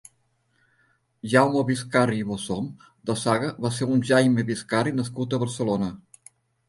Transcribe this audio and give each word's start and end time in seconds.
Jaume 1.33 1.61
Biscarri 1.67 2.17
i 2.25 2.25
Bossom 2.29 2.71
de 3.11 3.17
Saga 3.25 3.51
va 3.67 3.71
ser 3.77 3.89
un 3.97 4.01
jaime 4.13 4.47
Biscarri 4.49 4.95
nascut 5.03 5.37
a 5.39 5.43
Barcelona. 5.45 5.93